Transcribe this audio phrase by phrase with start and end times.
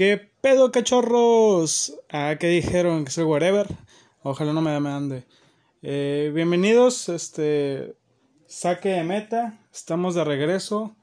[0.00, 1.94] ¿Qué pedo, cachorros?
[2.10, 3.04] Ah, ¿qué dijeron?
[3.04, 3.66] Que soy whatever.
[4.22, 5.26] Ojalá no me ande.
[5.82, 7.98] Eh, bienvenidos, este.
[8.46, 9.60] Saque de meta.
[9.70, 10.96] Estamos de regreso.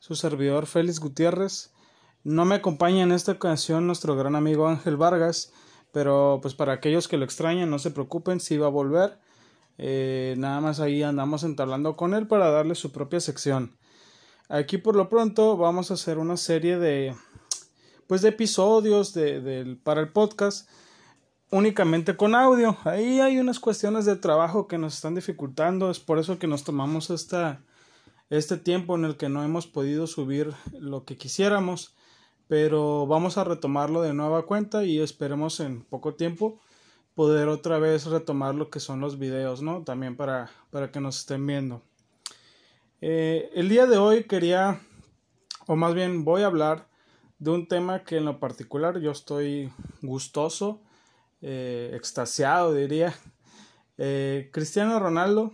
[0.00, 1.72] Su servidor Félix Gutiérrez.
[2.24, 5.54] No me acompaña en esta ocasión nuestro gran amigo Ángel Vargas.
[5.90, 9.18] Pero pues para aquellos que lo extrañan, no se preocupen, si va a volver.
[9.78, 13.78] Eh, nada más ahí andamos entablando con él para darle su propia sección.
[14.50, 17.14] Aquí por lo pronto vamos a hacer una serie de
[18.06, 20.68] pues de episodios de, para el podcast
[21.50, 22.76] únicamente con audio.
[22.84, 26.64] Ahí hay unas cuestiones de trabajo que nos están dificultando, es por eso que nos
[26.64, 27.62] tomamos esta,
[28.30, 31.94] este tiempo en el que no hemos podido subir lo que quisiéramos,
[32.48, 36.58] pero vamos a retomarlo de nueva cuenta y esperemos en poco tiempo
[37.14, 39.82] poder otra vez retomar lo que son los videos, ¿no?
[39.82, 41.82] También para, para que nos estén viendo.
[43.02, 44.80] Eh, el día de hoy quería,
[45.66, 46.88] o más bien voy a hablar
[47.42, 50.80] de un tema que en lo particular yo estoy gustoso,
[51.40, 53.14] eh, extasiado diría.
[53.98, 55.52] Eh, Cristiano Ronaldo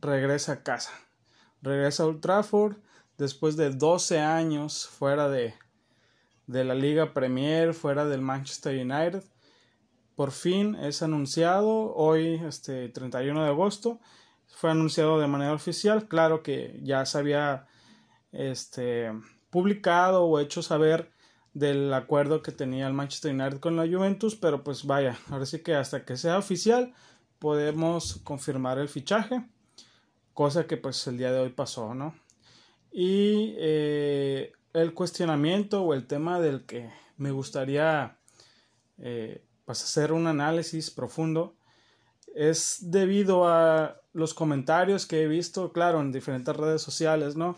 [0.00, 0.92] regresa a casa,
[1.60, 2.76] regresa a Old Trafford
[3.18, 5.52] después de 12 años fuera de,
[6.46, 9.22] de la Liga Premier, fuera del Manchester United.
[10.16, 14.00] Por fin es anunciado hoy, este 31 de agosto,
[14.46, 16.08] fue anunciado de manera oficial.
[16.08, 17.66] Claro que ya se había
[18.32, 19.12] este,
[19.50, 21.10] publicado o hecho saber
[21.52, 25.60] del acuerdo que tenía el Manchester United con la Juventus, pero pues vaya, ahora sí
[25.60, 26.94] que hasta que sea oficial
[27.38, 29.44] podemos confirmar el fichaje,
[30.34, 32.14] cosa que pues el día de hoy pasó, ¿no?
[32.92, 38.16] Y eh, el cuestionamiento o el tema del que me gustaría
[38.98, 41.56] eh, pues hacer un análisis profundo
[42.34, 47.56] es debido a los comentarios que he visto, claro, en diferentes redes sociales, ¿no?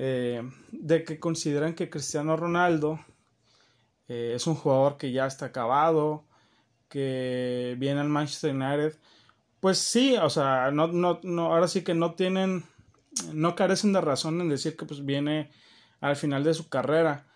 [0.00, 3.00] Eh, de que consideran que Cristiano Ronaldo
[4.06, 6.24] eh, es un jugador que ya está acabado,
[6.88, 8.96] que viene al Manchester United.
[9.58, 12.62] Pues sí, o sea, no, no, no, ahora sí que no tienen,
[13.32, 15.50] no carecen de razón en decir que pues viene
[16.00, 17.26] al final de su carrera,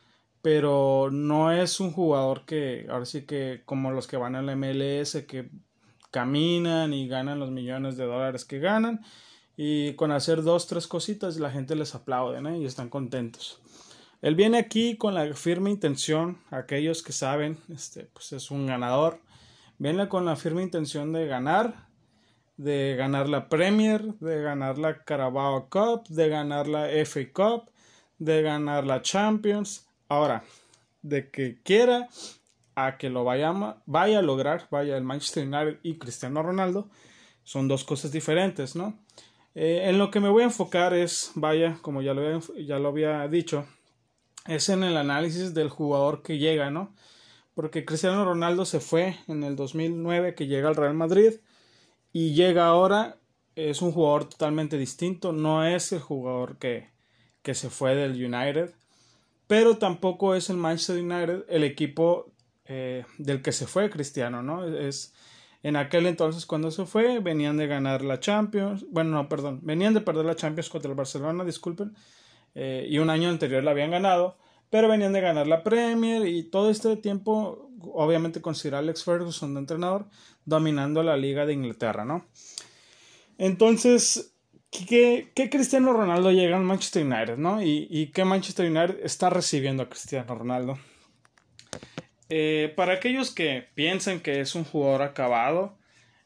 [0.40, 5.24] pero no es un jugador que, ahora sí que como los que van al MLS,
[5.26, 5.50] que
[6.12, 9.00] caminan y ganan los millones de dólares que ganan,
[9.64, 13.60] y con hacer dos, tres cositas la gente les aplaude y están contentos.
[14.20, 19.20] Él viene aquí con la firme intención, aquellos que saben, este, pues es un ganador,
[19.78, 21.86] viene con la firme intención de ganar,
[22.56, 27.70] de ganar la Premier, de ganar la Carabao Cup, de ganar la FA Cup,
[28.18, 29.86] de ganar la Champions.
[30.08, 30.42] Ahora,
[31.02, 32.08] de que quiera
[32.74, 33.52] a que lo vaya,
[33.86, 36.88] vaya a lograr, vaya el Manchester United y Cristiano Ronaldo,
[37.44, 38.98] son dos cosas diferentes, ¿no?
[39.54, 42.88] Eh, en lo que me voy a enfocar es, vaya, como ya lo, ya lo
[42.88, 43.66] había dicho,
[44.46, 46.94] es en el análisis del jugador que llega, ¿no?
[47.54, 51.34] Porque Cristiano Ronaldo se fue en el 2009, que llega al Real Madrid,
[52.12, 53.18] y llega ahora,
[53.54, 56.90] es un jugador totalmente distinto, no es el jugador que,
[57.42, 58.74] que se fue del United,
[59.46, 62.32] pero tampoco es el Manchester United el equipo
[62.64, 64.64] eh, del que se fue Cristiano, ¿no?
[64.64, 65.12] Es,
[65.62, 69.94] en aquel entonces cuando se fue, venían de ganar la Champions, bueno, no, perdón, venían
[69.94, 71.94] de perder la Champions contra el Barcelona, disculpen,
[72.54, 74.36] eh, y un año anterior la habían ganado,
[74.70, 79.54] pero venían de ganar la Premier y todo este tiempo, obviamente con Sir Alex Ferguson
[79.54, 80.06] de entrenador,
[80.44, 82.26] dominando la Liga de Inglaterra, ¿no?
[83.38, 84.34] Entonces,
[84.70, 87.62] ¿qué, Cristiano Ronaldo llega al Manchester United, ¿no?
[87.62, 90.78] Y, y qué Manchester United está recibiendo a Cristiano Ronaldo.
[92.34, 95.76] Eh, para aquellos que piensan que es un jugador acabado,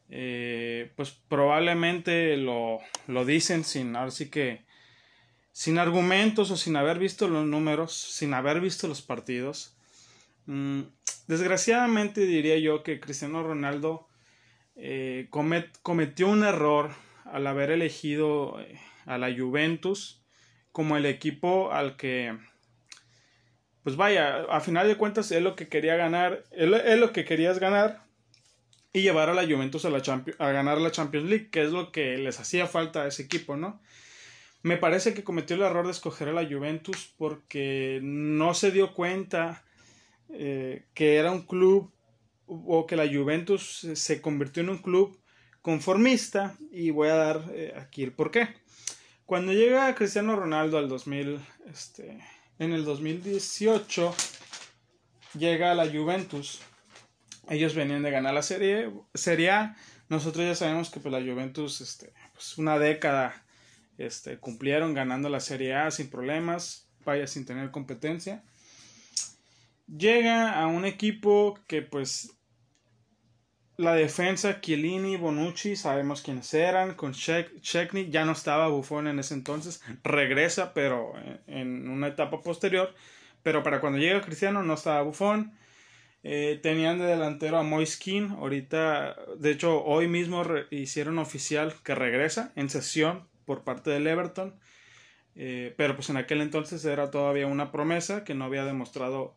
[0.09, 2.79] eh, pues probablemente lo,
[3.09, 4.65] lo dicen sin, ahora sí que
[5.51, 9.77] sin argumentos o sin haber visto los números, sin haber visto los partidos.
[10.47, 10.83] Mm,
[11.27, 14.07] desgraciadamente diría yo que Cristiano Ronaldo
[14.77, 15.27] eh,
[15.83, 16.93] cometió un error
[17.25, 18.65] al haber elegido
[19.07, 20.23] a la Juventus
[20.71, 22.39] como el equipo al que
[23.87, 27.61] pues vaya, a final de cuentas es lo que quería ganar, es lo que querías
[27.61, 28.03] ganar
[28.93, 30.03] y llevar a la Juventus a, la
[30.39, 33.57] a ganar la Champions League, que es lo que les hacía falta a ese equipo,
[33.57, 33.81] ¿no?
[34.63, 38.93] Me parece que cometió el error de escoger a la Juventus porque no se dio
[38.93, 39.63] cuenta
[40.31, 41.93] eh, que era un club
[42.49, 45.17] o que la Juventus se convirtió en un club
[45.63, 48.49] conformista y voy a dar eh, aquí el porqué.
[49.27, 51.39] Cuando llega Cristiano Ronaldo al 2000,
[51.71, 52.19] este,
[52.59, 54.15] en el 2018
[55.39, 56.61] llega a la Juventus.
[57.49, 58.91] Ellos venían de ganar la serie,
[59.51, 59.77] A.
[60.09, 63.45] Nosotros ya sabemos que pues, la Juventus, este, pues una década
[63.99, 68.43] este, cumplieron ganando la Serie A sin problemas, vaya sin tener competencia.
[69.87, 72.33] llega a un equipo que pues
[73.77, 79.35] la defensa, Chiellini, Bonucci, sabemos quiénes eran, con Chechny, ya no estaba Buffon en ese
[79.35, 81.13] entonces, regresa, pero
[81.47, 82.95] en una etapa posterior,
[83.43, 85.53] pero para cuando llega Cristiano no estaba Buffon,
[86.23, 92.53] eh, tenían de delantero a Moiskin, ahorita, de hecho, hoy mismo hicieron oficial que regresa
[92.57, 94.59] en sesión por parte del Everton,
[95.37, 99.37] eh, pero pues en aquel entonces era todavía una promesa que no había demostrado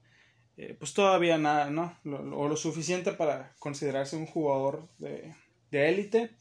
[0.59, 1.97] eh, pues todavía nada, ¿no?
[2.35, 5.33] o lo suficiente para considerarse un jugador de
[5.71, 6.31] élite.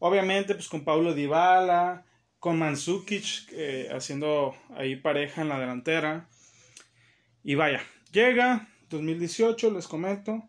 [0.00, 2.04] Obviamente, pues con Paulo Dybala,
[2.38, 6.28] con Mansukic eh, haciendo ahí pareja en la delantera.
[7.42, 7.82] Y vaya,
[8.12, 10.48] llega 2018, les comento.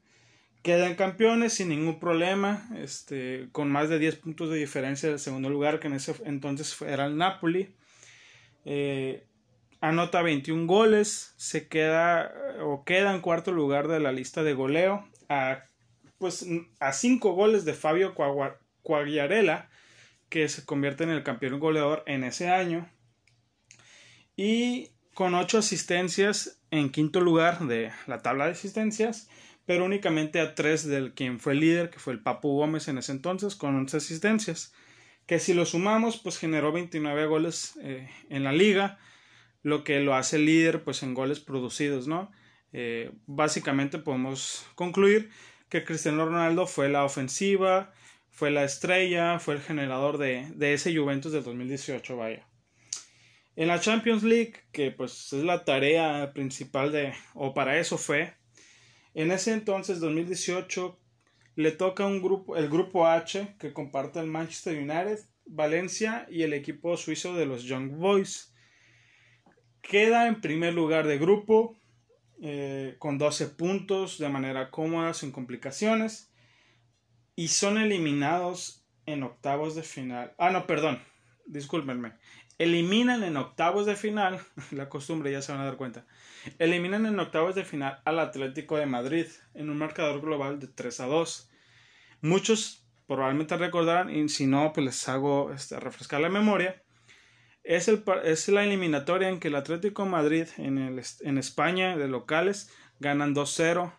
[0.61, 5.49] Quedan campeones sin ningún problema, este, con más de 10 puntos de diferencia del segundo
[5.49, 7.73] lugar, que en ese entonces era el Napoli.
[8.65, 9.25] Eh,
[9.81, 15.07] anota 21 goles, se queda o queda en cuarto lugar de la lista de goleo
[15.29, 15.63] a
[16.17, 16.45] pues
[16.79, 18.13] a 5 goles de Fabio
[18.83, 19.69] Quagliarella
[20.27, 22.89] que se convierte en el campeón goleador en ese año.
[24.35, 29.29] Y con 8 asistencias en quinto lugar de la tabla de asistencias
[29.65, 33.11] pero únicamente a 3 del quien fue líder que fue el Papu Gómez en ese
[33.11, 34.73] entonces con 11 asistencias
[35.25, 38.97] que si lo sumamos pues generó 29 goles eh, en la liga
[39.61, 42.31] lo que lo hace líder pues en goles producidos, ¿no?
[42.71, 45.29] Eh, básicamente podemos concluir
[45.69, 47.93] que Cristiano Ronaldo fue la ofensiva,
[48.29, 52.47] fue la estrella, fue el generador de, de ese Juventus del 2018, vaya.
[53.55, 58.33] En la Champions League, que pues es la tarea principal de, o para eso fue,
[59.13, 60.97] en ese entonces, 2018,
[61.55, 66.53] le toca un grupo, el grupo H, que comparte el Manchester United, Valencia y el
[66.53, 68.48] equipo suizo de los Young Boys.
[69.89, 71.75] Queda en primer lugar de grupo
[72.43, 76.31] eh, con 12 puntos de manera cómoda, sin complicaciones.
[77.35, 80.35] Y son eliminados en octavos de final.
[80.37, 81.01] Ah, no, perdón.
[81.47, 82.13] Discúlpenme.
[82.59, 84.39] Eliminan en octavos de final.
[84.71, 86.05] La costumbre ya se van a dar cuenta.
[86.59, 89.25] Eliminan en octavos de final al Atlético de Madrid
[89.55, 91.49] en un marcador global de 3 a 2.
[92.21, 96.79] Muchos probablemente recordarán, y si no, pues les hago este, refrescar la memoria
[97.69, 102.07] es, el, es la eliminatoria en que el Atlético Madrid en, el, en España de
[102.07, 103.93] locales ganan 2-0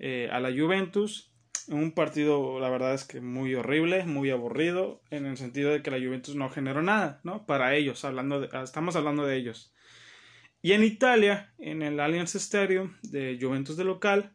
[0.00, 1.32] eh, a la Juventus.
[1.68, 5.92] Un partido, la verdad es que muy horrible, muy aburrido, en el sentido de que
[5.92, 7.46] la Juventus no generó nada, ¿no?
[7.46, 9.72] Para ellos, hablando estamos hablando de ellos.
[10.60, 14.34] Y en Italia, en el Allianz Stadium de Juventus de local,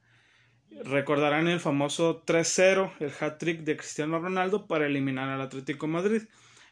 [0.86, 6.22] recordarán el famoso 3-0, el hat-trick de Cristiano Ronaldo para eliminar al Atlético Madrid.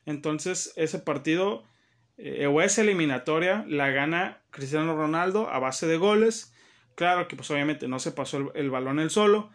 [0.06, 1.66] Entonces, ese partido
[2.22, 6.54] eh, o esa eliminatoria la gana Cristiano Ronaldo a base de goles.
[6.96, 9.50] Claro que pues obviamente no se pasó el, balón él solo,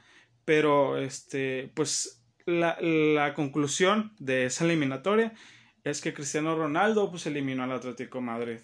[0.46, 5.34] pero este pues la, conclusión de esa eliminatoria
[5.84, 8.60] es que Cristiano Ronaldo pues eliminó al Atlético Madrid.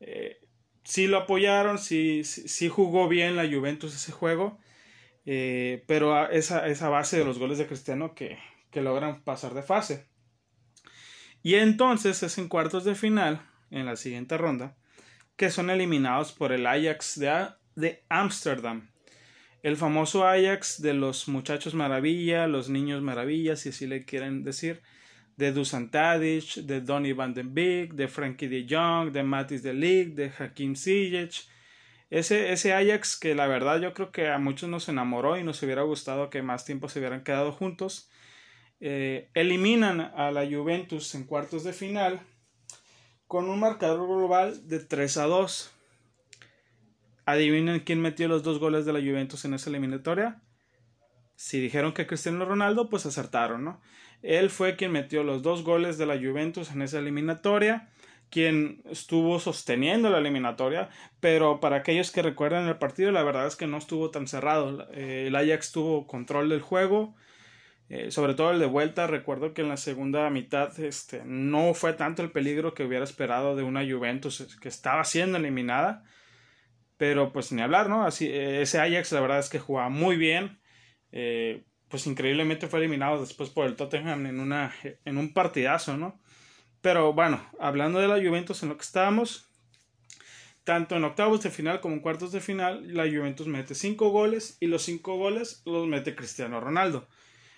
[0.00, 0.38] Eh,
[0.82, 4.58] sí lo apoyaron, sí, sí, jugó bien la Juventus ese juego,
[5.26, 8.38] eh, pero esa, esa base de los goles de Cristiano que,
[8.70, 10.11] que logran pasar de fase.
[11.42, 14.76] Y entonces es en cuartos de final, en la siguiente ronda,
[15.36, 17.18] que son eliminados por el Ajax
[17.74, 18.90] de Ámsterdam.
[19.62, 24.82] El famoso Ajax de los muchachos maravilla, los niños maravilla, si así le quieren decir,
[25.36, 29.74] de Dusan Tadic, de Donny van den Beek, de Frankie de Jong, de Matis de
[29.74, 31.48] Ligt, de Hakim Ziyech.
[32.10, 35.62] Ese, ese Ajax que la verdad yo creo que a muchos nos enamoró y nos
[35.62, 38.10] hubiera gustado que más tiempo se hubieran quedado juntos
[38.84, 42.20] eh, eliminan a la Juventus en cuartos de final
[43.28, 45.70] con un marcador global de 3 a 2.
[47.24, 50.42] Adivinen quién metió los dos goles de la Juventus en esa eliminatoria.
[51.36, 53.80] Si dijeron que Cristiano Ronaldo, pues acertaron, ¿no?
[54.20, 57.88] Él fue quien metió los dos goles de la Juventus en esa eliminatoria,
[58.30, 63.54] quien estuvo sosteniendo la eliminatoria, pero para aquellos que recuerdan el partido, la verdad es
[63.54, 64.88] que no estuvo tan cerrado.
[64.92, 67.14] Eh, el Ajax tuvo control del juego,
[67.94, 71.92] eh, sobre todo el de vuelta, recuerdo que en la segunda mitad este, no fue
[71.92, 76.02] tanto el peligro que hubiera esperado de una Juventus que estaba siendo eliminada.
[76.96, 78.06] Pero pues ni hablar, ¿no?
[78.06, 80.58] Así, eh, ese Ajax la verdad es que jugaba muy bien.
[81.10, 84.72] Eh, pues increíblemente fue eliminado después por el Tottenham en, una,
[85.04, 86.18] en un partidazo, ¿no?
[86.80, 89.50] Pero bueno, hablando de la Juventus en lo que estábamos,
[90.64, 94.56] tanto en octavos de final como en cuartos de final, la Juventus mete cinco goles
[94.60, 97.06] y los cinco goles los mete Cristiano Ronaldo.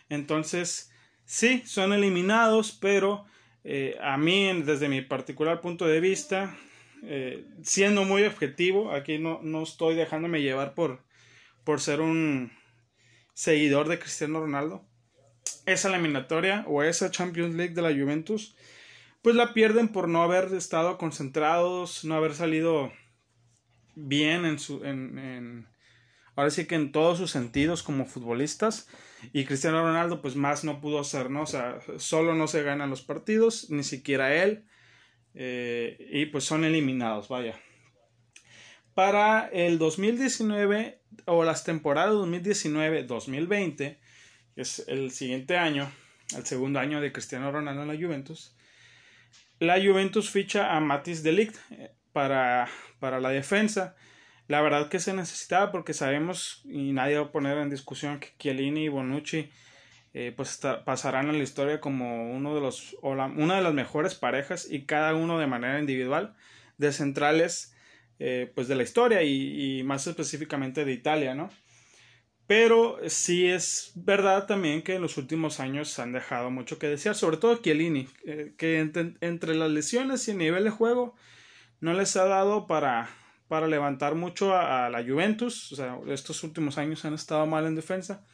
[0.09, 0.91] Entonces,
[1.25, 3.25] sí, son eliminados, pero
[3.65, 6.57] eh, a mí, desde mi particular punto de vista,
[7.03, 11.01] eh, siendo muy objetivo, aquí no, no estoy dejándome llevar por,
[11.65, 12.53] por ser un
[13.35, 14.85] seguidor de Cristiano Ronaldo.
[15.67, 18.55] Esa eliminatoria o esa Champions League de la Juventus,
[19.23, 22.93] pues la pierden por no haber estado concentrados, no haber salido
[23.95, 25.67] bien en su, en, en,
[26.37, 28.89] ahora sí que en todos sus sentidos como futbolistas.
[29.33, 31.43] Y Cristiano Ronaldo, pues más no pudo hacer, ¿no?
[31.43, 34.67] O sea, solo no se ganan los partidos, ni siquiera él.
[35.35, 37.59] Eh, y pues son eliminados, vaya.
[38.95, 43.77] Para el 2019 o las temporadas 2019-2020,
[44.55, 45.91] que es el siguiente año,
[46.37, 48.57] el segundo año de Cristiano Ronaldo en la Juventus,
[49.59, 52.69] la Juventus ficha a Matis Delict eh, para,
[53.01, 53.97] para la defensa.
[54.47, 58.33] La verdad que se necesitaba porque sabemos, y nadie va a poner en discusión, que
[58.39, 59.51] Chiellini y Bonucci
[60.13, 64.15] eh, pues pasarán a la historia como uno de los, o una de las mejores
[64.15, 66.37] parejas y cada uno de manera individual
[66.79, 67.75] de centrales
[68.21, 71.51] eh, pues de la historia y, más específicamente de Italia, ¿no?
[72.47, 77.17] Pero sí es verdad también que en los últimos años han dejado mucho que desear,
[77.17, 81.17] sobre todo Chiellini, eh, que entre, las lesiones y el nivel de juego
[81.81, 83.09] no les ha dado para,
[83.55, 87.77] para levantar mucho a, la Juventus, o sea, estos últimos años han estado mal en
[87.77, 88.25] defensa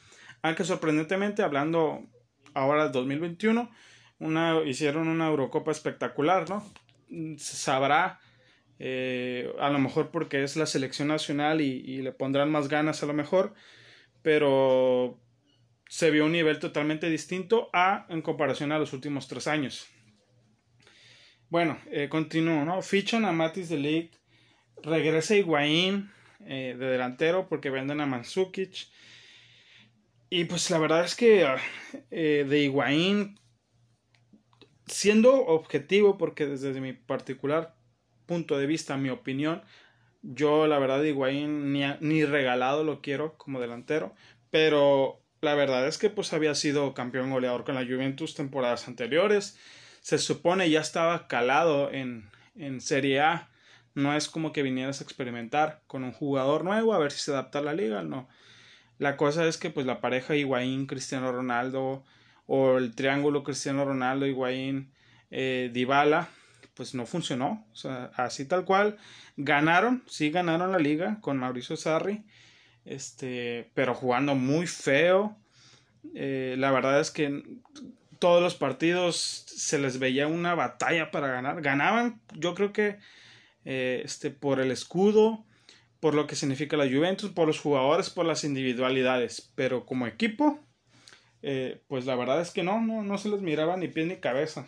[0.42, 2.08] aunque sorprendentemente, hablando
[2.54, 3.70] ahora del 2021,
[4.18, 6.64] una, hicieron una Eurocopa espectacular, ¿no?
[7.38, 8.20] Se sabrá,
[8.78, 13.06] eh, a lo mejor porque es la selección nacional y, le pondrán más ganas a
[13.06, 13.54] lo mejor,
[14.22, 15.20] pero
[15.88, 19.88] se vio un nivel totalmente distinto a en comparación a los últimos tres años.
[21.48, 22.80] Bueno, eh, continúo, ¿no?
[22.80, 24.14] Fichan a Matis de Ligt,
[24.82, 26.10] regresa Higuaín
[26.46, 28.88] eh, de delantero porque venden a Mansukic
[30.30, 31.44] y pues la verdad es que
[32.12, 33.40] eh, de Higuaín,
[34.86, 37.74] siendo objetivo, porque desde mi particular
[38.26, 39.62] punto de vista, mi opinión,
[40.22, 44.14] yo la verdad de Higuaín ni, ni regalado lo quiero como delantero,
[44.50, 49.58] pero la verdad es que pues había sido campeón goleador con la Juventus temporadas anteriores,
[50.00, 53.49] se supone ya estaba calado en, en Serie A,
[53.94, 57.32] no es como que vinieras a experimentar con un jugador nuevo a ver si se
[57.32, 58.28] adapta a la liga, no
[59.00, 62.04] la cosa es que pues la pareja Higuaín, Cristiano Ronaldo
[62.46, 64.92] o el triángulo Cristiano Ronaldo, Higuaín,
[65.30, 66.28] eh, Dybala,
[66.74, 67.66] pues no funcionó.
[67.72, 68.98] O sea, así tal cual.
[69.38, 72.24] Ganaron, sí ganaron la liga con Mauricio Sarri,
[72.84, 75.34] este, pero jugando muy feo.
[76.14, 77.42] Eh, la verdad es que
[78.18, 79.16] todos los partidos
[79.46, 81.62] se les veía una batalla para ganar.
[81.62, 82.98] Ganaban, yo creo que
[83.64, 85.44] eh, este, por el escudo,
[86.00, 90.60] por lo que significa la Juventus, por los jugadores, por las individualidades, pero como equipo,
[91.42, 94.16] eh, pues la verdad es que no, no, no se les miraba ni pie ni
[94.16, 94.66] cabeza.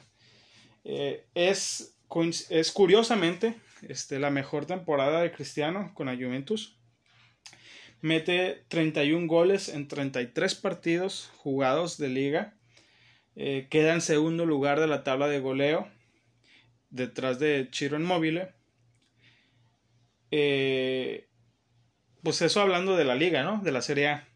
[0.84, 1.96] Eh, es,
[2.50, 3.54] es curiosamente
[3.88, 6.78] este, la mejor temporada de Cristiano con la Juventus.
[8.02, 12.58] Mete 31 goles en 33 partidos jugados de liga.
[13.34, 15.88] Queda en segundo lugar de la tabla de goleo,
[16.90, 18.42] detrás de Chiro Inmóvil
[20.32, 21.28] eh,
[22.22, 23.60] pues eso hablando de la liga, ¿no?
[23.62, 24.28] De la Serie A.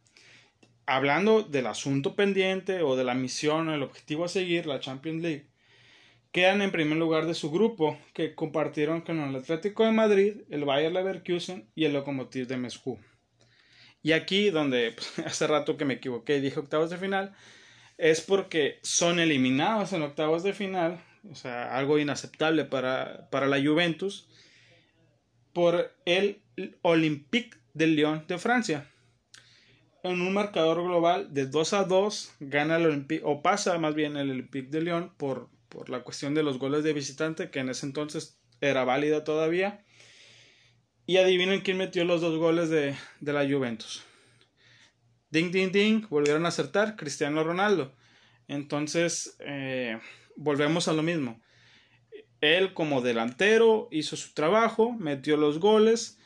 [0.85, 5.23] Hablando del asunto pendiente o de la misión o el objetivo a seguir, la Champions
[5.23, 5.49] League,
[6.31, 10.65] quedan en primer lugar de su grupo, que compartieron con el Atlético de Madrid, el
[10.65, 13.00] Bayer Leverkusen y el Lokomotiv de Moscú.
[14.03, 17.35] Y aquí, donde pues, hace rato que me equivoqué y dije octavos de final,
[17.97, 23.61] es porque son eliminados en octavos de final, o sea, algo inaceptable para, para la
[23.61, 24.29] Juventus,
[25.57, 26.43] por el
[26.83, 28.91] Olympique de Lyon de Francia.
[30.03, 34.19] En un marcador global de 2 a 2 gana el Olympique, o pasa más bien
[34.19, 37.71] el Olympique de Lyon por, por la cuestión de los goles de visitante, que en
[37.71, 39.83] ese entonces era válida todavía.
[41.07, 44.05] Y adivinen quién metió los dos goles de, de la Juventus.
[45.31, 47.95] Ding, ding, ding, volvieron a acertar, Cristiano Ronaldo.
[48.47, 49.99] Entonces, eh,
[50.37, 51.41] volvemos a lo mismo.
[52.40, 56.19] Él como delantero hizo su trabajo, metió los goles.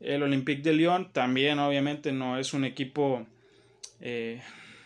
[0.00, 3.26] El Olympique de Lyon también obviamente no es un equipo...
[4.00, 4.42] Eh,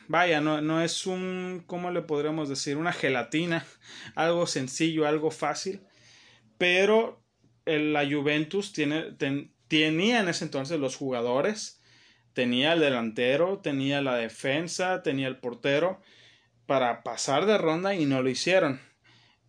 [0.08, 2.76] vaya, no, no, es un, ¿cómo le podríamos decir?
[2.76, 3.64] Una gelatina,
[4.14, 5.80] algo sencillo, algo fácil,
[6.58, 7.22] pero
[7.64, 9.12] la Juventus tiene,
[9.68, 11.80] tenía en ese entonces los jugadores,
[12.32, 16.00] tenía el delantero, tenía la defensa, tenía el portero
[16.66, 18.80] para pasar de ronda y no lo hicieron.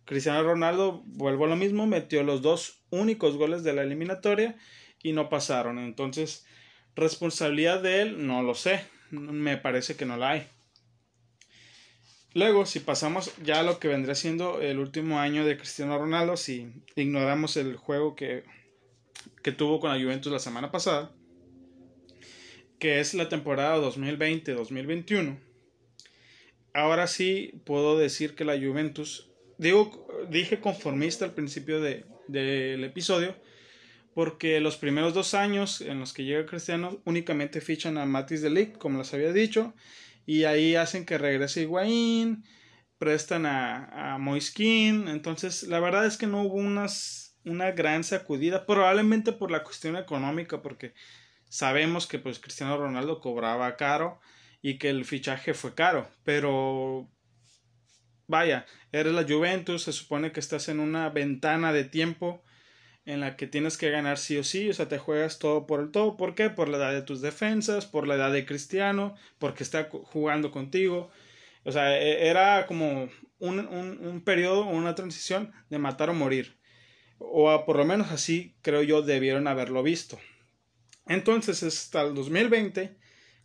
[0.04, 4.56] Cristiano Ronaldo, vuelvo a lo mismo, metió los dos únicos goles de la eliminatoria
[5.02, 5.78] y no pasaron.
[5.78, 6.46] Entonces,
[6.94, 8.84] responsabilidad de él, no lo sé.
[9.10, 10.46] Me parece que no la hay.
[12.34, 16.36] Luego, si pasamos ya a lo que vendría siendo el último año de Cristiano Ronaldo,
[16.36, 18.42] si ignoramos el juego que,
[19.44, 21.12] que tuvo con la Juventus la semana pasada,
[22.80, 25.38] que es la temporada 2020-2021,
[26.72, 33.36] ahora sí puedo decir que la Juventus, digo, dije conformista al principio del de, episodio,
[34.14, 38.50] porque los primeros dos años en los que llega Cristiano únicamente fichan a Matis de
[38.50, 39.74] Ligt, como les había dicho,
[40.26, 42.44] y ahí hacen que regrese Higuaín,
[42.98, 48.66] prestan a, a Moiskin, entonces la verdad es que no hubo unas, una gran sacudida,
[48.66, 50.94] probablemente por la cuestión económica, porque
[51.54, 54.18] Sabemos que pues Cristiano Ronaldo cobraba caro
[54.60, 57.08] y que el fichaje fue caro, pero
[58.26, 62.42] vaya, eres la Juventus, se supone que estás en una ventana de tiempo
[63.06, 65.80] en la que tienes que ganar sí o sí, o sea, te juegas todo por
[65.80, 66.16] el todo.
[66.16, 66.50] ¿Por qué?
[66.50, 71.10] Por la edad de tus defensas, por la edad de Cristiano, porque está jugando contigo.
[71.64, 76.58] O sea, e, era como un, un, un periodo, una transición de matar o morir.
[77.18, 80.18] O por lo menos así creo yo debieron haberlo visto.
[81.06, 82.96] Entonces hasta el 2020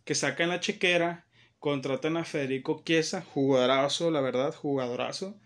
[0.04, 1.26] que sacan la chequera,
[1.60, 5.38] contratan a Federico Chiesa, jugadorazo, la verdad, jugadorazo.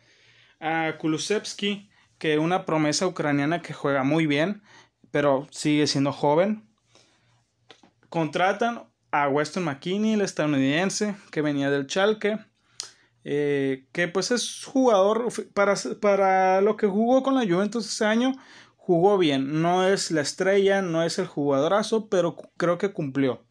[0.60, 4.62] A Kulusevski, que una promesa ucraniana que juega muy bien,
[5.10, 6.66] pero sigue siendo joven.
[8.08, 12.38] Contratan a Weston McKinney, el estadounidense, que venía del Chalke.
[13.26, 18.34] Eh, que pues es jugador para, para lo que jugó con la Juventus ese año
[18.76, 19.62] jugó bien.
[19.62, 23.44] No es la estrella, no es el jugadorazo, pero creo que cumplió.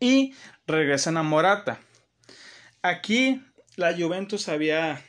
[0.00, 0.34] Y
[0.66, 1.80] regresan a Morata.
[2.82, 3.42] Aquí
[3.76, 5.02] la Juventus había,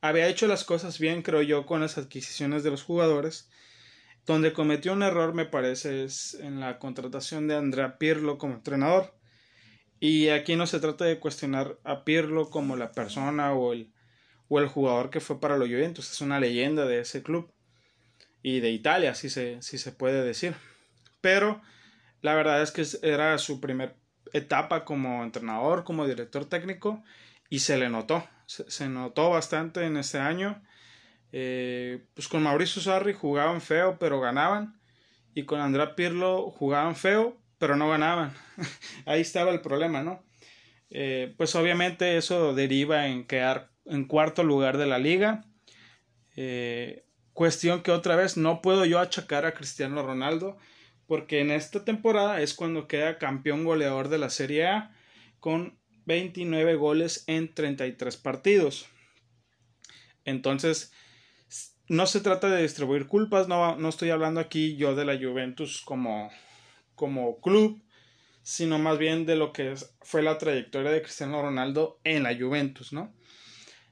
[0.00, 3.50] había hecho las cosas bien, creo yo, con las adquisiciones de los jugadores.
[4.26, 9.14] Donde cometió un error, me parece, es en la contratación de Andrea Pirlo como entrenador.
[9.98, 13.92] Y aquí no se trata de cuestionar a Pirlo como la persona o el,
[14.48, 16.10] o el jugador que fue para los Juventus.
[16.10, 17.52] Es una leyenda de ese club
[18.42, 20.54] y de Italia, si se, si se puede decir.
[21.20, 21.60] Pero
[22.22, 23.94] la verdad es que era su primera
[24.32, 27.02] etapa como entrenador, como director técnico,
[27.48, 30.62] y se le notó, se, notó bastante en ese año.
[31.32, 34.80] Eh, pues con Mauricio Sarri jugaban feo, pero ganaban,
[35.34, 38.32] y con André Pirlo jugaban feo, pero no ganaban.
[39.06, 40.22] Ahí estaba el problema, ¿no?
[40.90, 45.44] Eh, pues obviamente eso deriva en quedar en cuarto lugar de la liga.
[46.36, 47.04] Eh,
[47.40, 50.58] Cuestión que otra vez no puedo yo achacar a Cristiano Ronaldo,
[51.10, 54.96] porque en esta temporada es cuando queda campeón goleador de la Serie A
[55.40, 58.86] con 29 goles en 33 partidos.
[60.24, 60.92] Entonces,
[61.88, 65.82] no se trata de distribuir culpas, no, no estoy hablando aquí yo de la Juventus
[65.84, 66.30] como,
[66.94, 67.82] como club,
[68.44, 72.92] sino más bien de lo que fue la trayectoria de Cristiano Ronaldo en la Juventus,
[72.92, 73.12] ¿no?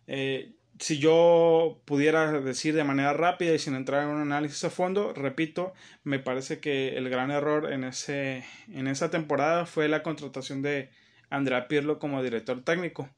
[0.06, 4.70] Eh, si yo pudiera decir de manera rápida y sin entrar en un análisis a
[4.70, 5.72] fondo, repito,
[6.04, 10.90] me parece que el gran error en, ese, en esa temporada fue la contratación de
[11.30, 13.08] Andrea Pirlo como director técnico.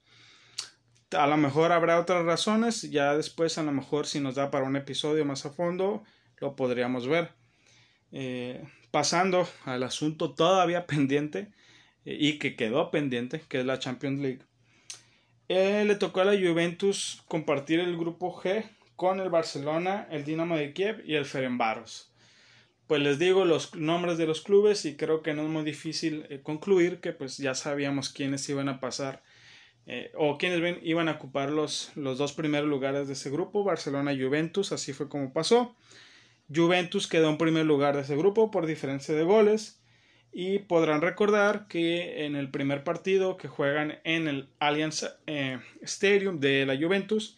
[1.13, 4.65] A lo mejor habrá otras razones, ya después a lo mejor si nos da para
[4.65, 6.05] un episodio más a fondo,
[6.39, 7.33] lo podríamos ver.
[8.13, 11.53] Eh, pasando al asunto todavía pendiente
[12.05, 14.50] eh, y que quedó pendiente, que es la Champions League.
[15.53, 20.57] Eh, le tocó a la Juventus compartir el grupo G con el Barcelona, el Dinamo
[20.57, 22.13] de Kiev y el Ferenbaros.
[22.87, 26.25] Pues les digo los nombres de los clubes y creo que no es muy difícil
[26.31, 29.25] eh, concluir que pues ya sabíamos quiénes iban a pasar
[29.87, 34.13] eh, o quiénes iban a ocupar los, los dos primeros lugares de ese grupo, Barcelona
[34.13, 35.75] y Juventus, así fue como pasó.
[36.49, 39.80] Juventus quedó en primer lugar de ese grupo por diferencia de goles.
[40.33, 46.39] Y podrán recordar que en el primer partido que juegan en el Allianz eh, Stadium
[46.39, 47.37] de la Juventus,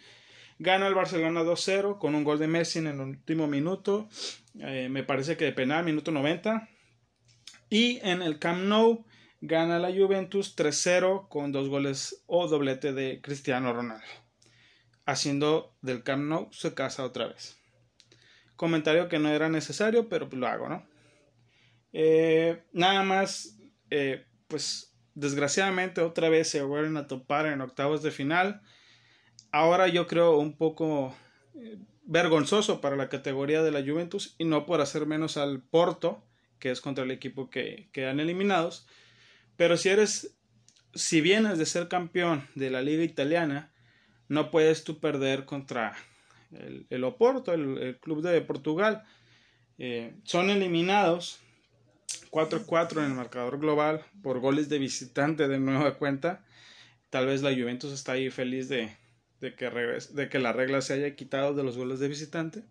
[0.59, 4.09] gana el Barcelona 2-0 con un gol de Messi en el último minuto,
[4.61, 6.69] eh, me parece que de penal, minuto 90.
[7.71, 9.07] Y en el Camp Nou
[9.41, 14.05] gana la Juventus 3-0 con dos goles o doblete de Cristiano Ronaldo,
[15.07, 17.59] haciendo del Camp Nou su casa otra vez.
[18.57, 20.87] Comentario que no era necesario, pero lo hago, ¿no?
[21.93, 23.59] Eh, nada más,
[23.91, 28.63] eh, pues desgraciadamente otra vez se vuelven a topar en octavos de final.
[29.51, 31.15] Ahora yo creo un poco
[31.55, 36.25] eh, vergonzoso para la categoría de la Juventus y no por hacer menos al Porto,
[36.59, 38.87] que es contra el equipo que quedan eliminados.
[39.57, 40.35] Pero si eres,
[40.95, 43.71] si vienes de ser campeón de la liga italiana,
[44.29, 45.95] no puedes tú perder contra
[46.89, 49.03] el, Oporto, el, club de Portugal.
[50.25, 51.43] son eliminados
[52.33, 56.45] 4-4 en el marcador global por goles de visitante de nueva cuenta.
[57.11, 58.97] Tal vez la Juventus está ahí feliz de,
[59.39, 62.65] que la regla se haya quitado de los goles de visitante.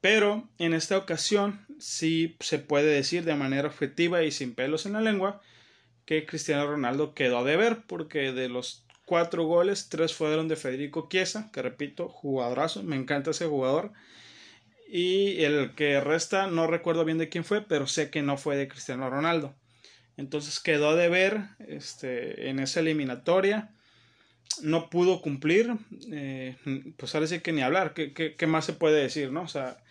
[0.00, 4.94] Pero en esta ocasión sí se puede decir de manera objetiva y sin pelos en
[4.94, 5.42] la lengua
[6.06, 11.06] que Cristiano Ronaldo quedó a deber porque de los cuatro goles, tres fueron de Federico
[11.10, 13.92] Chiesa, que repito, jugadorazo, me encanta ese jugador.
[14.94, 18.58] Y el que resta, no recuerdo bien de quién fue, pero sé que no fue
[18.58, 19.54] de Cristiano Ronaldo.
[20.18, 23.70] Entonces quedó de ver este, en esa eliminatoria.
[24.60, 25.72] No pudo cumplir.
[26.12, 26.58] Eh,
[26.98, 27.94] pues ahora sí que ni hablar.
[27.94, 29.32] ¿Qué, ¿Qué, más se puede decir?
[29.32, 29.44] ¿no?
[29.44, 29.82] O sea,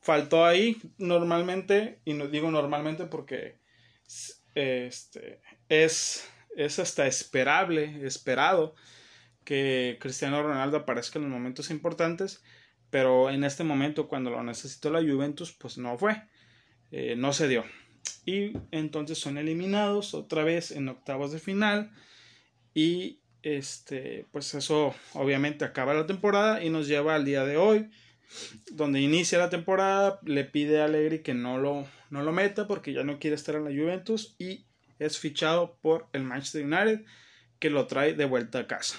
[0.00, 2.00] faltó ahí normalmente.
[2.06, 3.58] Y no digo normalmente porque
[4.54, 8.74] este, es, es hasta esperable, esperado
[9.44, 12.42] que Cristiano Ronaldo aparezca en los momentos importantes.
[12.96, 16.22] Pero en este momento, cuando lo necesitó la Juventus, pues no fue.
[16.90, 17.62] Eh, no se dio.
[18.24, 21.92] Y entonces son eliminados otra vez en octavos de final.
[22.72, 27.90] Y este pues eso obviamente acaba la temporada y nos lleva al día de hoy
[28.72, 32.94] donde inicia la temporada le pide a Allegri que no lo, no lo meta porque
[32.94, 34.64] ya no quiere estar en la Juventus y
[34.98, 37.04] es fichado por el Manchester United
[37.58, 38.96] que lo trae de vuelta a casa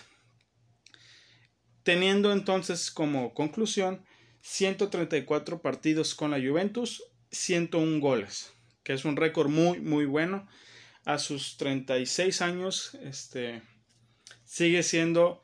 [1.88, 4.04] teniendo entonces como conclusión
[4.42, 10.48] 134 partidos con la Juventus 101 goles que es un récord muy, muy bueno.
[11.04, 13.62] A sus 36 años, este,
[14.46, 15.42] sigue siendo,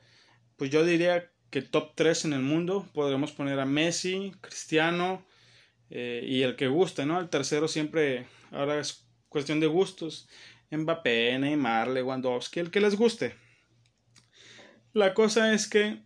[0.55, 2.87] pues yo diría que top 3 en el mundo.
[2.93, 5.25] Podremos poner a Messi, Cristiano
[5.89, 7.19] eh, y el que guste, ¿no?
[7.19, 10.29] El tercero siempre, ahora es cuestión de gustos.
[10.71, 13.35] Mbappé, Neymar, Lewandowski, el que les guste.
[14.93, 16.01] La cosa es que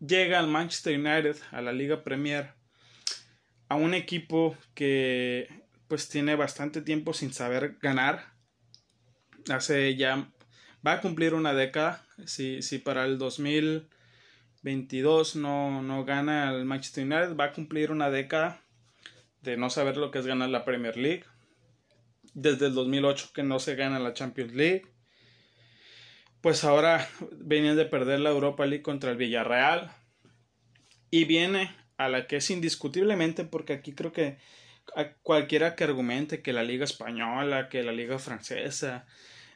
[0.00, 2.50] llega al Manchester United, a la Liga Premier,
[3.68, 5.48] a un equipo que
[5.88, 8.34] pues tiene bastante tiempo sin saber ganar.
[9.48, 10.30] Hace ya,
[10.86, 12.04] va a cumplir una década.
[12.26, 18.10] Si, si para el 2022 no, no gana el Manchester United, va a cumplir una
[18.10, 18.62] década
[19.42, 21.24] de no saber lo que es ganar la Premier League.
[22.34, 24.84] Desde el 2008 que no se gana la Champions League.
[26.40, 29.92] Pues ahora venían de perder la Europa League contra el Villarreal.
[31.10, 34.38] Y viene a la que es indiscutiblemente, porque aquí creo que
[35.22, 39.06] cualquiera que argumente que la liga española, que la liga francesa,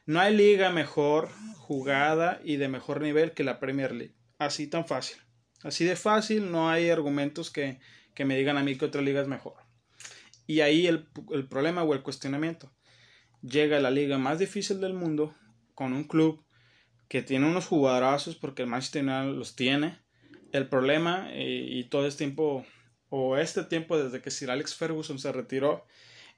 [0.07, 4.14] no hay liga mejor jugada y de mejor nivel que la Premier League.
[4.38, 5.16] Así tan fácil.
[5.62, 7.79] Así de fácil, no hay argumentos que,
[8.14, 9.55] que me digan a mí que otra liga es mejor.
[10.47, 12.70] Y ahí el, el problema o el cuestionamiento.
[13.40, 15.35] Llega la liga más difícil del mundo
[15.75, 16.43] con un club
[17.14, 20.00] que tiene unos jugadorazos porque el Manchester United los tiene.
[20.50, 22.66] El problema eh, y todo este tiempo
[23.09, 25.87] o este tiempo desde que Sir Alex Ferguson se retiró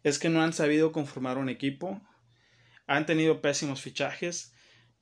[0.03, 2.03] es que no han sabido conformar un equipo,
[2.87, 4.53] han tenido pésimos fichajes,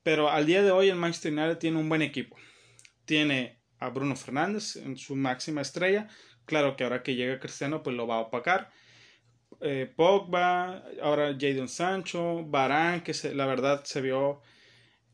[0.05, 2.37] pero al día de hoy el Manchester United tiene un buen equipo.
[3.05, 6.07] Tiene a Bruno Fernández en su máxima estrella,
[6.45, 8.71] claro que ahora que llega Cristiano pues lo va a opacar.
[9.61, 14.41] Eh, Pogba, ahora Jadon Sancho, Barán, que la verdad se vio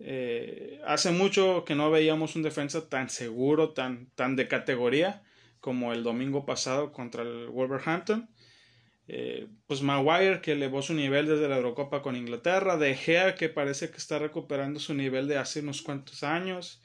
[0.02, 5.22] eh, hace mucho que no veíamos un defensa tan seguro, tan, tan de categoría
[5.60, 8.28] como el domingo pasado contra el Wolverhampton.
[9.08, 13.48] Eh, pues Maguire que elevó su nivel desde la Eurocopa con Inglaterra, De Gea que
[13.48, 16.80] parece que está recuperando su nivel de hace unos cuantos años,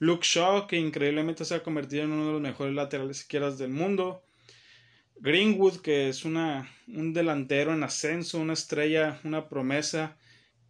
[0.00, 3.70] Luke Shaw que increíblemente se ha convertido en uno de los mejores laterales izquierdas del
[3.70, 4.24] mundo,
[5.20, 10.16] Greenwood que es una, un delantero en ascenso, una estrella, una promesa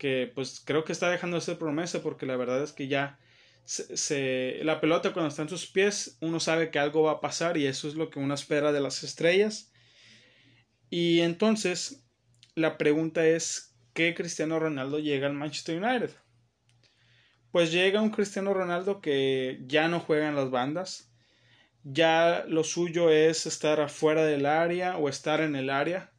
[0.01, 3.19] que pues creo que está dejando de ser promesa porque la verdad es que ya
[3.67, 7.59] se, la pelota cuando está en sus pies, uno sabe que algo va a pasar
[7.59, 9.71] y eso es lo que uno espera de las estrellas.
[10.89, 12.05] Y entonces,
[12.55, 16.11] la pregunta es, ¿qué Cristiano Ronaldo llega al Manchester United?
[17.53, 21.13] Pues llega un Cristiano Ronaldo que ya no juega en las bandas,
[21.85, 26.11] ya lo suyo es estar afuera del área o estar en el área,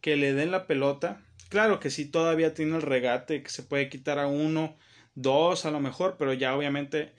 [0.00, 1.24] que le den la pelota.
[1.50, 4.78] Claro que sí, todavía tiene el regate, que se puede quitar a uno
[5.16, 7.12] dos a lo mejor, pero ya obviamente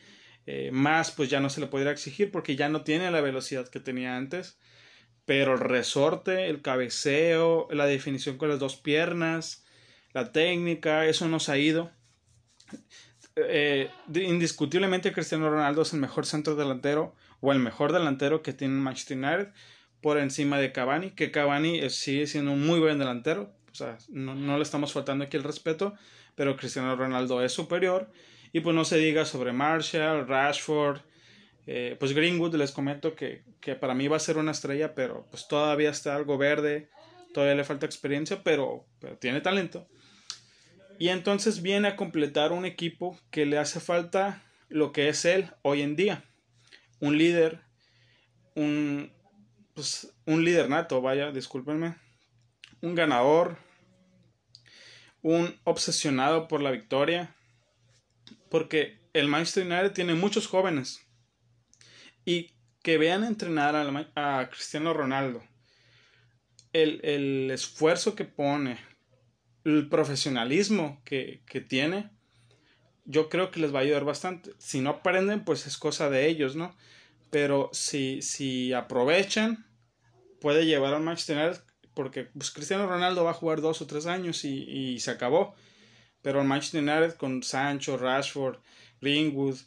[0.46, 3.68] eh, más pues ya no se le podría exigir porque ya no tiene la velocidad
[3.68, 4.58] que tenía antes.
[5.26, 9.66] Pero el resorte, el cabeceo, la definición con las dos piernas,
[10.14, 11.92] la técnica, eso nos ha ido.
[13.36, 18.76] Eh, indiscutiblemente Cristiano Ronaldo es el mejor centro delantero o el mejor delantero que tiene
[18.76, 19.50] Manchester United
[20.02, 24.36] por encima de Cavani, que Cavani sigue siendo un muy buen delantero, o sea, no,
[24.36, 25.94] no le estamos faltando aquí el respeto,
[26.36, 28.12] pero Cristiano Ronaldo es superior.
[28.54, 31.00] Y pues no se diga sobre Marshall, Rashford,
[31.68, 35.28] eh, pues Greenwood les comento que, que, para mí va a ser una estrella, pero
[35.30, 36.90] pues todavía está algo verde,
[37.34, 39.88] todavía le falta experiencia, pero, pero tiene talento.
[41.00, 45.50] Y entonces viene a completar un equipo que le hace falta lo que es él
[45.62, 46.24] hoy en día.
[47.00, 47.62] Un líder,
[48.56, 49.12] un,
[49.74, 51.96] pues, un líder nato, vaya, discúlpenme.
[52.82, 53.58] Un ganador,
[55.22, 57.36] un obsesionado por la victoria.
[58.50, 61.02] Porque el Manchester United tiene muchos jóvenes.
[62.26, 62.52] Y
[62.84, 63.76] que vean entrenar
[64.16, 65.44] a, Cristiano Ronaldo.
[66.74, 68.78] El, el, esfuerzo que pone,
[69.66, 72.10] el profesionalismo que, que, tiene,
[73.06, 74.52] yo creo que les va a ayudar bastante.
[74.58, 76.76] Si no aprenden, pues es cosa de ellos, ¿no?
[77.30, 79.66] Pero si, si aprovechan,
[80.40, 81.38] puede llevar al Manchester
[81.94, 85.56] porque pues, Cristiano Ronaldo va a jugar dos o tres años y, y se acabó.
[86.22, 88.60] Pero el Manchester United con Sancho, Rashford,
[89.02, 89.58] Greenwood,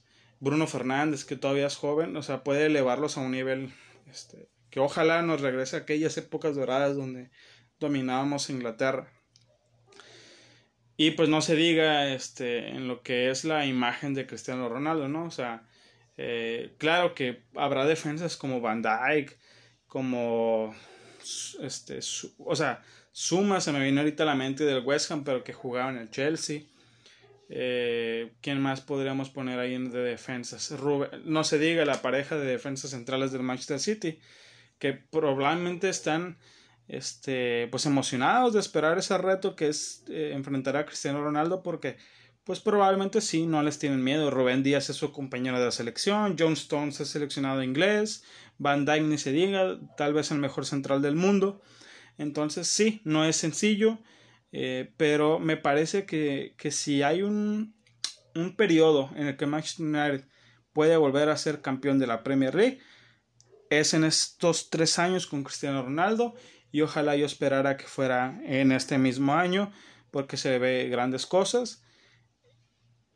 [0.40, 3.72] Bruno Fernández, que todavía es joven, o sea, puede elevarlos a un nivel
[4.10, 7.30] este, que ojalá nos regrese a aquellas épocas doradas donde
[7.80, 9.10] dominábamos Inglaterra.
[10.96, 15.08] Y pues no se diga este, en lo que es la imagen de Cristiano Ronaldo,
[15.08, 15.24] ¿no?
[15.24, 15.66] O sea,
[16.16, 19.36] eh, claro que habrá defensas como Van Dyke,
[19.88, 20.74] como
[21.60, 22.00] este,
[22.38, 22.82] o sea,
[23.12, 25.98] Suma se me vino ahorita a la mente del West Ham, pero que jugaba en
[25.98, 26.62] el Chelsea.
[27.48, 30.74] Eh, ¿Quién más podríamos poner ahí de defensas?
[31.24, 34.18] no se diga la pareja de defensas centrales del Manchester City,
[34.78, 36.38] que probablemente están
[36.88, 41.96] este, pues emocionados de esperar ese reto que es eh, enfrentar a Cristiano Ronaldo porque
[42.44, 44.30] pues probablemente sí, no les tienen miedo.
[44.30, 48.24] Rubén Díaz es su compañero de la selección, John Stones es seleccionado inglés,
[48.58, 51.62] Van Dijk ni se diga, tal vez el mejor central del mundo.
[52.18, 53.98] Entonces sí, no es sencillo.
[54.56, 57.74] Eh, pero me parece que, que si hay un,
[58.36, 60.28] un periodo en el que Manchester United
[60.72, 62.78] puede volver a ser campeón de la Premier League,
[63.70, 66.34] es en estos tres años con Cristiano Ronaldo
[66.70, 69.72] y ojalá yo esperara que fuera en este mismo año
[70.12, 71.83] porque se ve grandes cosas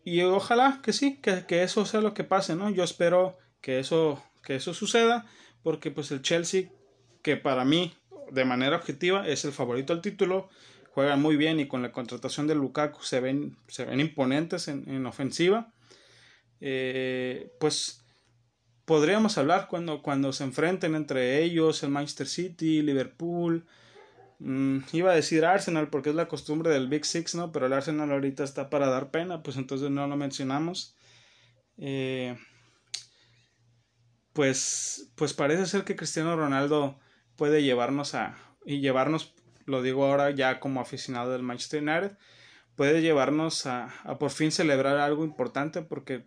[0.08, 2.70] y ojalá que sí, que, que, eso sea lo que pase, ¿no?
[2.70, 5.26] Yo espero que eso, que eso suceda
[5.62, 6.70] porque pues el Chelsea
[7.22, 7.92] que para mí
[8.30, 10.48] de manera objetiva es el favorito al título
[10.98, 15.06] juegan muy bien y con la contratación de Lukaku se ven, se ven imponentes en,
[15.06, 15.72] ofensiva.
[16.60, 18.04] Eh, pues
[18.84, 23.64] podríamos hablar cuando, cuando se enfrenten entre ellos el Manchester City, Liverpool.
[24.38, 27.52] Mm, iba a decir Arsenal porque es la costumbre del Big Six, ¿no?
[27.52, 30.96] Pero el Arsenal ahorita está para dar pena, pues entonces no lo mencionamos.
[31.76, 32.36] Eh,
[34.32, 36.98] pues, pues parece ser que Cristiano Ronaldo
[37.36, 39.34] puede llevarnos a y llevarnos
[39.68, 42.16] lo digo ahora ya como aficionado del Manchester United,
[42.74, 46.26] puede llevarnos a, por fin celebrar algo importante porque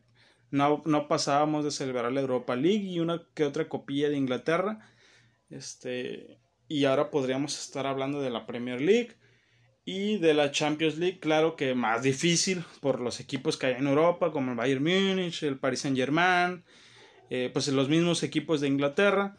[0.52, 4.80] no, no, pasábamos de celebrar la Europa League y una que otra copilla de Inglaterra.
[5.50, 6.40] Este,
[6.72, 9.18] y ahora podríamos estar hablando de la Premier League
[9.84, 13.88] y de la Champions League, claro que más difícil por los equipos que hay en
[13.88, 16.64] Europa, como el Bayern Múnich, el Paris Saint Germain,
[17.30, 19.36] eh, pues los mismos equipos de Inglaterra.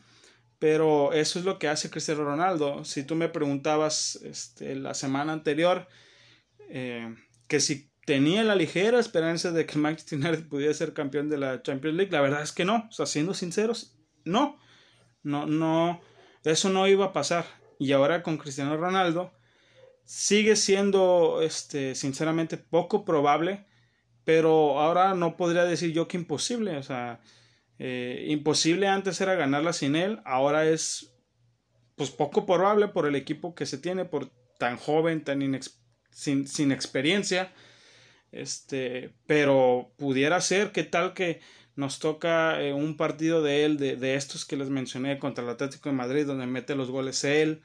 [0.59, 2.85] Pero eso es lo que hace Cristiano Ronaldo.
[2.85, 5.89] Si tú me preguntabas este, la semana anterior
[6.69, 7.17] eh,
[7.49, 11.63] que si tenía la ligera esperanza de que Manchester United pudiera ser campeón de la
[11.63, 12.91] Champions League, la verdad es que no.
[12.91, 14.59] Siendo sinceros, no.
[15.23, 16.12] No, no.
[16.45, 17.45] Eso no iba a pasar.
[17.79, 19.33] Y ahora con Cristiano Ronaldo
[20.05, 23.67] sigue siendo, este, sinceramente, poco probable.
[24.25, 26.77] Pero ahora no podría decir yo que imposible.
[26.77, 27.21] O sea,
[27.85, 31.17] eh, imposible antes era ganarla sin él, ahora es
[31.97, 35.61] pues poco probable por el equipo que se tiene, por tan joven, tan
[36.13, 37.53] sin, sin, experiencia.
[38.31, 41.41] Este, pero pudiera ser que tal que
[41.75, 45.51] nos toca eh, un partido de él, de, de, estos que les mencioné contra el
[45.51, 47.63] Atlético de Madrid, donde mete los goles él,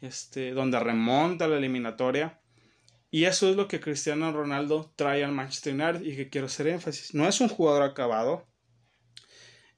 [0.00, 2.40] este, donde remonta la eliminatoria.
[3.10, 6.66] Y eso es lo que Cristiano Ronaldo trae al Manchester United y que quiero hacer
[6.66, 7.14] énfasis.
[7.14, 8.46] No es un jugador acabado,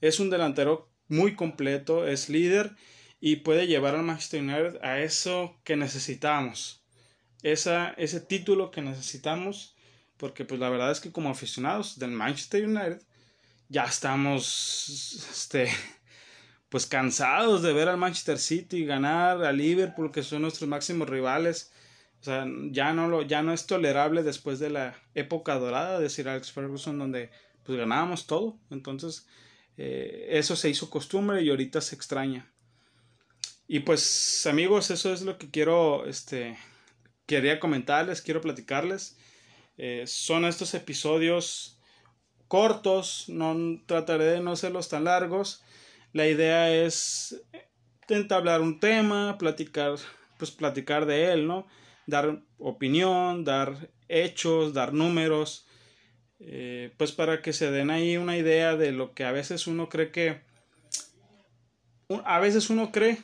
[0.00, 2.74] es un delantero muy completo, es líder
[3.20, 6.84] y puede llevar al Manchester United a eso que necesitamos.
[7.42, 9.76] Esa, ese título que necesitamos.
[10.16, 13.00] Porque pues la verdad es que como aficionados del Manchester United
[13.70, 15.70] ya estamos este,
[16.68, 21.72] pues cansados de ver al Manchester City ganar a Liverpool que son nuestros máximos rivales.
[22.20, 26.10] O sea, ya no, lo, ya no es tolerable después de la época dorada de
[26.10, 27.30] Sir Alex Ferguson donde
[27.62, 28.58] pues ganábamos todo.
[28.70, 29.26] Entonces,
[29.78, 32.52] eh, eso se hizo costumbre y ahorita se extraña.
[33.68, 36.58] Y pues amigos, eso es lo que quiero, este,
[37.26, 39.16] quería comentarles, quiero platicarles.
[39.78, 41.79] Eh, son estos episodios
[42.50, 45.62] cortos, no trataré de no hacerlos tan largos.
[46.12, 47.40] La idea es
[48.08, 49.94] entablar un tema, platicar,
[50.36, 51.66] pues platicar de él, ¿no?
[52.10, 55.66] dar opinión, dar hechos, dar números,
[56.40, 59.88] eh, pues para que se den ahí una idea de lo que a veces uno
[59.88, 60.40] cree que,
[62.24, 63.18] a veces uno cree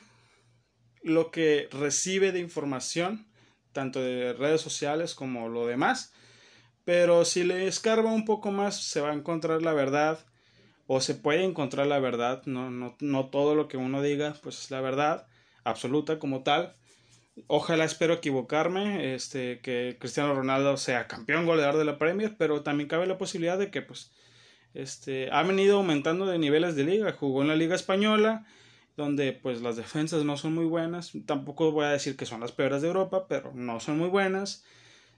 [1.03, 3.27] lo que recibe de información,
[3.73, 6.13] tanto de redes sociales como lo demás,
[6.87, 10.19] pero si le escarba un poco más se va a encontrar la verdad
[10.85, 14.57] o se puede encontrar la verdad, no, no, no todo lo que uno diga pues
[14.63, 15.27] es la verdad
[15.65, 16.77] absoluta como tal,
[17.45, 22.87] Ojalá espero equivocarme, este, que Cristiano Ronaldo sea campeón goleador de la Premier, pero también
[22.87, 24.11] cabe la posibilidad de que pues
[24.73, 28.47] este, ha venido aumentando de niveles de liga, jugó en la liga española,
[28.95, 32.53] donde pues las defensas no son muy buenas, tampoco voy a decir que son las
[32.53, 34.63] peores de Europa, pero no son muy buenas.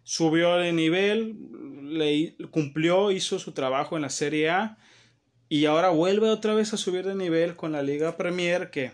[0.03, 1.37] Subió de nivel,
[1.83, 4.77] le cumplió, hizo su trabajo en la Serie A
[5.49, 8.91] y ahora vuelve otra vez a subir de nivel con la Liga Premier que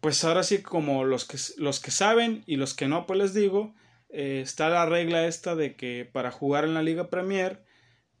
[0.00, 3.34] pues ahora sí como los que, los que saben y los que no, pues les
[3.34, 3.74] digo,
[4.10, 7.64] eh, está la regla esta de que para jugar en la Liga Premier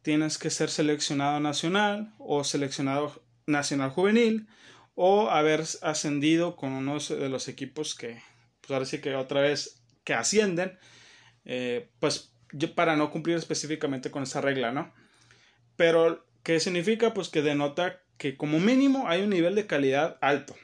[0.02, 4.48] tienes que ser seleccionado nacional o seleccionado nacional juvenil
[4.94, 8.20] o haber ascendido con uno de los equipos que,
[8.60, 10.78] pues ahora sí que otra vez que ascienden,
[11.48, 12.32] eh, pues
[12.76, 14.94] para no cumplir específicamente con esa regla, ¿no?
[15.74, 17.12] Pero, ¿qué significa?
[17.12, 20.54] Pues que denota que como mínimo hay un nivel de calidad alto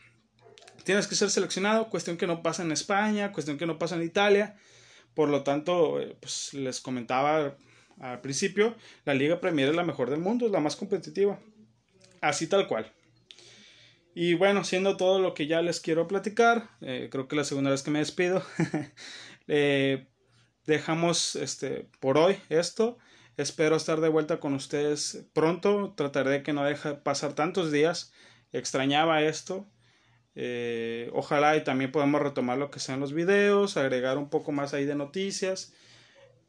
[0.84, 4.02] tienes que ser seleccionado, cuestión que no pasa en España, cuestión que no pasa en
[4.02, 4.56] Italia.
[5.14, 7.56] Por lo tanto, eh, pues les comentaba
[8.00, 11.38] al principio, la Liga Premier es la mejor del mundo, es la más competitiva.
[12.20, 12.92] Así tal cual.
[14.14, 17.70] Y bueno, siendo todo lo que ya les quiero platicar, eh, creo que la segunda
[17.70, 18.44] vez que me despido,
[19.48, 20.06] eh,
[20.66, 22.98] dejamos este, por hoy esto.
[23.36, 25.94] Espero estar de vuelta con ustedes pronto.
[25.96, 28.12] Trataré de que no deje pasar tantos días.
[28.52, 29.66] Extrañaba esto.
[30.36, 34.74] Eh, ojalá y también podamos retomar lo que sean los videos, agregar un poco más
[34.74, 35.72] ahí de noticias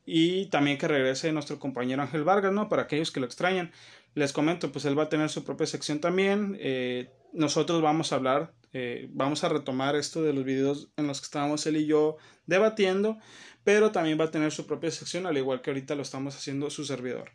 [0.05, 2.69] y también que regrese nuestro compañero Ángel Vargas, ¿no?
[2.69, 3.71] Para aquellos que lo extrañan.
[4.13, 6.57] Les comento, pues él va a tener su propia sección también.
[6.59, 11.19] Eh, nosotros vamos a hablar, eh, vamos a retomar esto de los videos en los
[11.19, 13.17] que estábamos él y yo debatiendo,
[13.65, 16.69] pero también va a tener su propia sección, al igual que ahorita lo estamos haciendo
[16.69, 17.31] su servidor.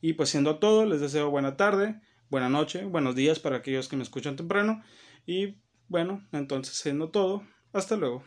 [0.00, 2.00] Y pues siendo todo, les deseo buena tarde,
[2.30, 4.82] buena noche, buenos días para aquellos que me escuchan temprano
[5.26, 8.24] y bueno, entonces siendo todo, hasta luego.